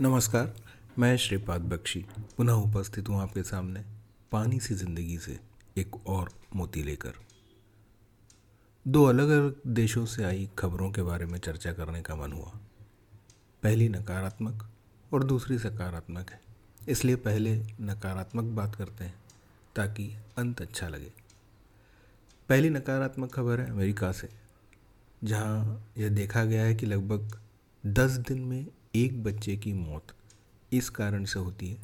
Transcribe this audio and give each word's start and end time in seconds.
नमस्कार, 0.00 0.54
मैं 0.98 1.16
श्रीपाद 1.16 1.60
बख्शी, 1.62 2.04
पुनः 2.36 2.52
उपस्थित 2.52 3.08
हूँ 3.08 3.20
आपके 3.22 3.42
सामने 3.42 3.84
पानी 4.32 4.58
सी 4.60 4.74
ज़िंदगी 4.74 5.18
से 5.18 5.38
एक 5.78 5.96
और 6.06 6.30
मोती 6.56 6.82
लेकर। 6.82 7.12
दो 8.86 9.04
अलग 9.04 9.28
अलग 9.28 9.60
देशों 9.74 10.04
से 10.06 10.24
आई 10.24 10.48
खबरों 10.58 10.90
के 10.92 11.02
बारे 11.02 11.26
में 11.26 11.38
चर्चा 11.38 11.72
करने 11.72 12.02
का 12.02 12.16
मन 12.16 12.32
हुआ। 12.32 12.52
पहली 13.62 13.88
नकारात्मक 13.88 14.68
और 15.12 15.24
दूसरी 15.24 15.58
सकारात्मक 15.58 16.30
है। 16.30 16.40
इसलिए 16.88 17.16
पहले 17.16 17.56
नकारात्मक 17.80 18.54
बात 18.54 18.74
करते 18.74 19.04
हैं, 19.04 19.14
ताकि 19.76 20.12
अंत 20.38 20.62
अच्छा 20.62 20.88
लगे। 20.88 21.12
पहली 22.48 22.70
नकारात्मक 22.70 23.34
खबर 23.34 23.60
है 23.60 23.70
अमेरिका 23.70 24.12
से, 24.12 24.28
जहाँ 25.24 25.84
यह 25.98 26.08
देखा 26.10 26.44
गया 26.44 26.64
है 26.64 26.74
कि 26.74 26.86
लगभग 26.86 27.38
दस 27.84 28.10
दिन 28.18 28.38
में 28.40 28.66
एक 28.96 29.24
बच्चे 29.24 29.56
की 29.56 29.72
मौत 29.72 30.06
इस 30.72 30.90
कारण 30.90 31.24
से 31.24 31.38
होती 31.38 31.68
है 31.68 31.76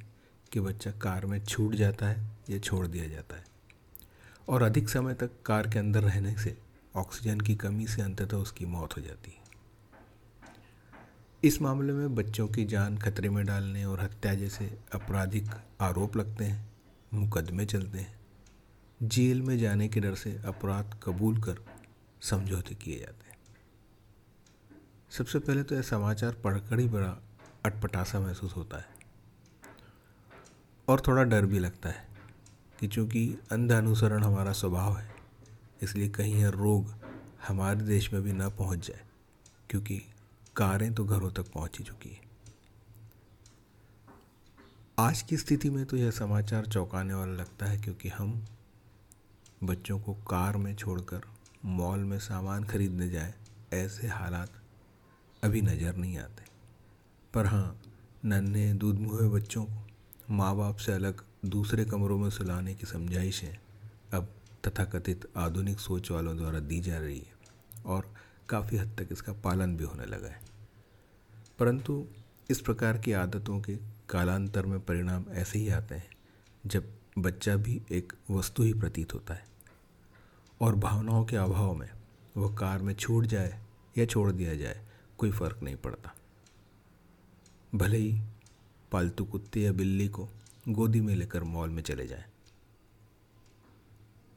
कि 0.52 0.60
बच्चा 0.60 0.90
कार 0.90 1.26
में 1.26 1.44
छूट 1.44 1.74
जाता 1.74 2.06
है 2.06 2.30
या 2.50 2.58
छोड़ 2.58 2.86
दिया 2.86 3.08
जाता 3.08 3.36
है। 3.36 3.44
और 4.48 4.62
अधिक 4.62 4.88
समय 4.88 5.14
तक 5.14 5.30
कार 5.46 5.68
के 5.68 5.78
अंदर 5.78 6.00
रहने 6.00 6.36
से 6.36 6.58
ऑक्सीजन 6.96 7.40
की 7.40 7.54
कमी 7.54 7.86
से 7.86 8.02
अंततः 8.02 8.36
उसकी 8.36 8.66
मौत 8.66 8.96
हो 8.96 9.02
जाती 9.02 9.30
है। 9.30 9.38
इस 11.44 11.62
मामले 11.62 11.92
में 11.92 12.14
बच्चों 12.14 12.48
की 12.48 12.64
जान 12.64 12.98
खतरे 12.98 13.30
में 13.30 13.46
डालने 13.46 13.84
और 13.84 14.00
हत्या 14.00 14.34
जैसे 14.34 14.78
आपराधिक 14.94 15.50
आरोप 15.80 16.16
लगते 16.16 16.44
हैं, 16.44 16.72
मुकदमे 17.14 17.66
चलते 17.66 17.98
हैं। 17.98 18.20
जेल 19.02 19.42
में 19.42 19.58
जाने 19.58 19.88
के 19.88 20.00
डर 20.00 20.14
से 20.14 20.40
अपराध 20.44 21.00
कबूल 21.02 21.40
कर 21.40 21.64
समझौते 22.20 22.74
किए 22.74 22.98
जाते 22.98 23.28
हैं। 23.28 23.29
सबसे 25.10 25.38
पहले 25.38 25.62
तो 25.62 25.74
यह 25.74 25.82
समाचार 25.82 26.34
पढ़कर 26.34 26.78
ही 26.78 26.86
बड़ा 26.88 27.16
अटपटासा 27.64 28.20
महसूस 28.20 28.56
होता 28.56 28.78
है। 28.78 28.98
और 30.88 31.00
थोड़ा 31.00 31.22
डर 31.24 31.46
भी 31.46 31.58
लगता 31.58 31.88
है 31.88 32.06
कि 32.80 32.88
चूँकि 32.88 33.26
अंध 33.52 33.72
अनुसरण 33.72 34.22
हमारा 34.22 34.52
स्वभाव 34.52 34.96
है, 34.98 35.08
इसलिए 35.82 36.08
कहीं 36.08 36.34
यह 36.34 36.48
रोग 36.48 36.94
हमारे 37.48 37.80
देश 37.80 38.12
में 38.12 38.22
भी 38.22 38.32
ना 38.32 38.48
पहुँच 38.48 38.86
जाए, 38.88 39.00
क्योंकि 39.70 40.02
कारें 40.56 40.92
तो 40.94 41.04
घरों 41.04 41.30
तक 41.30 41.52
पहुँच 41.52 41.78
ही 41.78 41.84
चुकी 41.84 42.10
है। 42.10 42.28
आज 44.98 45.22
की 45.22 45.36
स्थिति 45.36 45.70
में 45.70 45.84
तो 45.86 45.96
यह 45.96 46.10
समाचार 46.10 46.66
चौंकाने 46.66 47.14
वाला 47.14 47.32
लगता 47.32 47.66
है 47.66 47.78
क्योंकि 47.78 48.08
हम 48.08 48.40
बच्चों 49.64 49.98
को 50.00 50.14
कार 50.28 50.56
में 50.56 50.74
छोड़कर 50.76 51.20
मॉल 51.64 51.98
में 51.98 52.18
सामान 52.18 52.64
खरीदने 52.64 53.08
जाए, 53.10 53.34
ऐसे 53.72 54.08
हालात 54.08 54.59
अभी 55.42 55.60
नज़र 55.62 55.96
नहीं 55.96 56.16
आते। 56.18 56.44
पर 57.34 57.46
हाँ 57.46 57.80
नन्हे 58.24 58.72
दूध 58.74 58.98
मुहे 59.00 59.28
बच्चों 59.28 59.64
को 59.64 60.34
माँ 60.34 60.54
बाप 60.56 60.76
से 60.76 60.92
अलग 60.92 61.22
दूसरे 61.46 61.84
कमरों 61.84 62.18
में 62.18 62.28
सुलाने 62.30 62.74
की 62.74 62.86
समझाइशें 62.86 63.56
अब 64.14 64.28
तथाकथित 64.64 65.26
आधुनिक 65.36 65.78
सोच 65.80 66.10
वालों 66.10 66.36
द्वारा 66.36 66.58
दी 66.60 66.80
जा 66.80 66.98
रही 66.98 67.18
है 67.18 67.82
और 67.86 68.12
काफ़ी 68.48 68.76
हद 68.76 68.96
तक 68.98 69.12
इसका 69.12 69.32
पालन 69.44 69.76
भी 69.76 69.84
होने 69.84 70.06
लगा 70.06 70.28
है। 70.28 70.40
परंतु 71.58 72.04
इस 72.50 72.60
प्रकार 72.60 72.98
की 72.98 73.12
आदतों 73.12 73.60
के 73.60 73.76
कालांतर 74.08 74.66
में 74.66 74.78
परिणाम 74.80 75.24
ऐसे 75.32 75.58
ही 75.58 75.68
आते 75.70 75.94
हैं 75.94 76.10
जब 76.66 76.92
बच्चा 77.18 77.56
भी 77.56 77.80
एक 77.92 78.12
वस्तु 78.30 78.62
ही 78.62 78.72
प्रतीत 78.74 79.14
होता 79.14 79.34
है 79.34 79.44
और 80.60 80.74
भावनाओं 80.76 81.24
के 81.24 81.36
अभाव 81.36 81.74
में 81.74 81.88
वह 82.36 82.54
कार 82.56 82.82
में 82.82 82.94
छूट 82.94 83.26
जाए 83.26 83.58
या 83.98 84.06
छोड़ 84.06 84.30
दिया 84.32 84.54
जाए 84.54 84.80
कोई 85.20 85.30
फ़र्क 85.30 85.62
नहीं 85.62 85.76
पड़ता। 85.76 86.14
भले 87.74 87.98
ही 87.98 88.20
पालतू 88.92 89.24
कुत्ते 89.24 89.60
या 89.60 89.72
बिल्ली 89.72 90.08
को 90.08 90.28
गोदी 90.68 91.00
में 91.00 91.14
लेकर 91.14 91.42
मॉल 91.42 91.70
में 91.70 91.82
चले 91.82 92.06
जाएँ। 92.06 92.24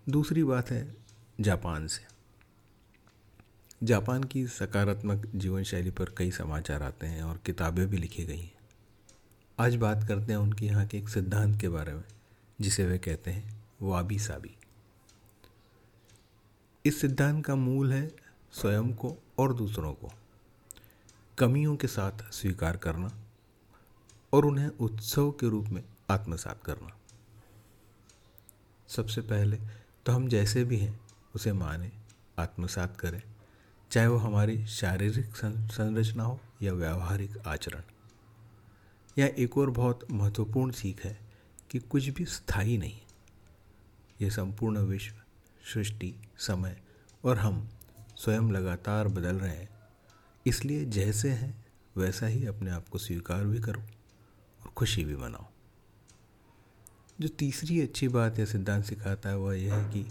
दूसरी 0.10 0.44
बात 0.44 0.72
है 0.72 0.96
जापान 1.42 1.88
से। 1.88 2.02
जापान 3.84 4.24
की 4.24 4.48
सकारात्मक 4.48 5.26
जीवन 5.36 5.64
शैली 5.64 5.92
पर 5.92 6.14
कई 6.18 6.32
समाचार 6.32 6.84
आते 6.84 7.08
हैं 7.08 7.24
और 7.24 7.38
किताबें 7.38 7.88
भी 7.88 7.98
लिखी 7.98 8.26
गई 8.26 8.40
हैं। 8.40 8.58
आज 9.60 9.76
बात 9.76 10.08
करते 10.08 10.32
हैं 10.32 10.40
उनके 10.40 10.66
यहाँ 10.66 10.86
के 10.88 10.98
एक 10.98 11.10
सिद्धांत 11.10 11.60
के 11.62 11.70
बारे 11.70 11.94
में, 11.94 12.04
जिसे 12.62 12.86
वे 12.86 12.98
कहते 12.98 13.32
हैं 13.32 13.64
वाबी 13.82 14.20
साबी 14.20 14.56
इस 16.86 17.02
सिद्धांत 17.02 17.46
का 17.46 17.56
मूल 17.56 17.94
है 17.94 18.08
स्वयं 18.52 18.94
को 18.94 19.16
और 19.38 19.54
दूसरों 19.54 19.94
को। 19.94 20.12
कमियों 21.38 21.76
के 21.76 21.88
साथ 21.88 22.32
स्वीकार 22.32 22.78
करना 22.78 23.12
और 24.34 24.46
उन्हें 24.46 24.68
उत्सव 24.68 25.32
के 25.32 25.50
रूप 25.50 25.66
में 25.66 25.84
आत्मसात 26.10 26.64
करना। 26.64 26.98
सबसे 28.88 29.22
पहले 29.22 29.58
तो 30.06 30.12
हम 30.12 30.28
जैसे 30.28 30.64
भी 30.64 30.78
हैं, 30.78 31.00
उसे 31.36 31.54
माने, 31.54 31.92
आत्मसात 32.40 32.98
करें, 32.98 33.22
चाहे 33.92 34.08
वो 34.08 34.18
हमारी 34.18 34.66
शारीरिक 34.66 35.36
संरचना 35.36 36.24
हो 36.24 36.40
या 36.62 36.74
व्यावहारिक 36.74 37.38
आचरण। 37.48 37.82
यह 39.18 39.36
एक 39.38 39.58
और 39.58 39.70
बहुत 39.70 40.12
महत्वपूर्ण 40.12 40.72
सीख 40.72 41.06
है 41.06 41.20
कि 41.70 41.80
कुछ 41.80 42.08
भी 42.08 42.26
स्थायी 42.26 42.78
नहीं। 42.78 43.00
ये 44.22 44.30
संपूर्ण 44.30 44.80
विश्व, 44.80 45.16
सृष्टि, 45.74 46.16
समय 46.38 46.82
और 47.24 47.38
हम 47.38 47.70
स्वयं 48.18 48.52
लगातार 48.52 49.08
बदल 49.08 49.36
रहे 49.36 49.58
हैं। 49.58 49.73
इसलिए 50.46 50.86
जैसे 50.86 51.30
हैं, 51.30 51.66
वैसा 51.98 52.28
ही 52.28 52.46
अपने 52.46 52.72
आप 52.72 52.90
को 52.90 52.98
स्वीकार 52.98 53.44
भी 53.46 53.60
करो 53.60 53.82
और 53.82 54.72
खुशी 54.72 55.04
भी 55.06 55.16
मनाओ। 55.16 55.46
जो 57.22 57.28
तीसरी 57.28 57.82
अच्छी 57.82 58.08
बात 58.08 58.40
यह 58.40 58.46
सिद्धांत 58.46 58.86
सिखाता 58.86 59.30
है, 59.30 59.38
वह 59.38 59.58
यह 59.58 59.74
है 59.76 59.92
कि 59.94 60.06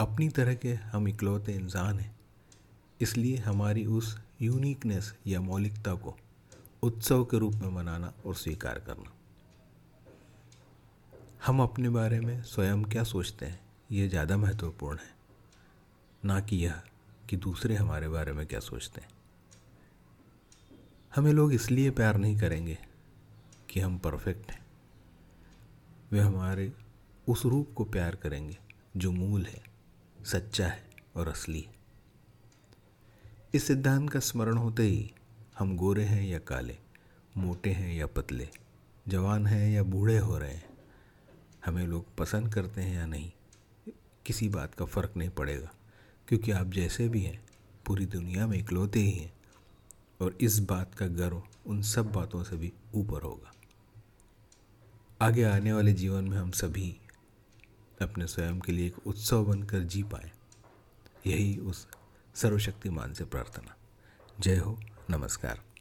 अपनी 0.00 0.28
तरह 0.28 0.54
के 0.54 0.74
हम 0.74 1.08
इकलौते 1.08 1.52
इंसान 1.52 1.98
हैं। 1.98 2.14
इसलिए 3.00 3.36
हमारी 3.36 3.84
उस 3.86 4.16
यूनिकनेस 4.42 5.12
या 5.26 5.40
मौलिकता 5.40 5.94
को 5.94 6.16
उत्सव 6.82 7.24
के 7.24 7.38
रूप 7.38 7.54
में 7.54 7.68
मनाना 7.68 8.12
और 8.26 8.34
स्वीकार 8.34 8.78
करना। 8.78 9.12
हम 11.46 11.62
अपने 11.62 11.88
बारे 11.88 12.20
में 12.20 12.42
स्वयं 12.42 12.82
क्या 12.82 13.04
सोचते 13.04 13.46
हैं, 13.46 13.60
ये 13.92 14.08
ज़्यादा 14.08 14.36
महत्वपूर्ण 14.36 14.98
है। 14.98 15.14
ना 16.24 16.40
कि 16.40 16.56
यह 16.56 16.82
कि 17.30 17.36
दूसरे 17.36 17.74
हमारे 17.74 18.08
बारे 18.08 18.32
में 18.32 18.46
क्या 18.46 18.60
सोचते 18.60 19.00
हैं। 19.00 19.08
हमें 21.16 21.32
लोग 21.32 21.52
इसलिए 21.54 21.90
प्यार 21.90 22.16
नहीं 22.16 22.36
करेंगे 22.38 22.76
कि 23.68 23.80
हम 23.80 23.96
परफेक्ट 23.98 24.50
हैं। 24.52 24.64
वे 26.12 26.20
हमारे 26.20 26.72
उस 27.28 27.44
रूप 27.44 27.72
को 27.74 27.84
प्यार 27.84 28.14
करेंगे 28.14 28.56
जो 28.96 29.12
मूल 29.12 29.44
है, 29.44 29.62
सच्चा 30.24 30.66
है 30.66 30.84
और 31.16 31.28
असली 31.28 31.60
है। 31.60 31.74
इस 33.54 33.66
सिद्धांत 33.66 34.10
का 34.10 34.20
स्मरण 34.20 34.56
होते 34.56 34.82
ही 34.82 35.10
हम 35.58 35.76
गोरे 35.76 36.04
हैं 36.04 36.22
या 36.24 36.38
काले, 36.38 36.76
मोटे 37.36 37.70
हैं 37.70 37.94
या 37.94 38.06
पतले, 38.06 38.48
जवान 39.08 39.46
हैं 39.46 39.68
या 39.70 39.82
बूढ़े 39.82 40.18
हो 40.18 40.38
रहे 40.38 40.52
हैं, 40.52 40.68
हमें 41.66 41.86
लोग 41.86 42.14
पसंद 42.16 42.52
करते 42.54 42.80
हैं 42.80 42.96
या 42.96 43.06
नहीं, 43.06 43.30
किसी 44.26 44.48
बात 44.48 44.74
का 44.74 44.84
फ़र्क 44.84 45.16
नहीं 45.16 45.30
पड़ेगा, 45.30 45.72
क्योंकि 46.28 46.52
आप 46.52 46.70
जैसे 46.70 47.08
भी 47.08 47.22
हैं, 47.22 47.40
पूरी 47.86 48.06
दुनिया 48.06 48.46
में 48.46 48.58
इकलौते 48.58 49.00
ही 49.00 49.12
हैं। 49.12 49.32
और 50.20 50.38
इस 50.40 50.58
बात 50.58 50.94
का 50.94 51.06
गर्व 51.06 51.42
उन 51.66 51.82
सब 51.82 52.12
बातों 52.12 52.44
से 52.44 52.56
भी 52.56 52.72
ऊपर 52.94 53.22
होगा। 53.22 53.52
आगे 55.20 55.42
आने 55.42 55.72
वाले 55.72 55.92
जीवन 55.92 56.24
में 56.24 56.38
हम 56.38 56.50
सभी 56.50 57.00
अपने 58.02 58.26
स्वयं 58.26 58.60
के 58.60 58.72
लिए 58.72 58.86
एक 58.86 59.06
उत्सव 59.06 59.44
बनकर 59.44 59.80
जी 59.80 60.02
पाए। 60.02 60.32
यही 61.26 61.58
उस 61.58 61.88
सर्वशक्तिमान 62.34 63.14
से 63.14 63.24
प्रार्थना। 63.24 63.76
जय 64.40 64.56
हो, 64.56 64.80
नमस्कार। 65.10 65.75